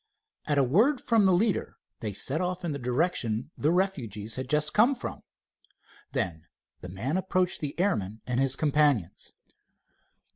[0.45, 4.49] At a word from the leader they set off in the direction the refugees had
[4.49, 5.21] just come from.
[6.13, 6.47] Then
[6.79, 9.33] the man approached the airman and his companions.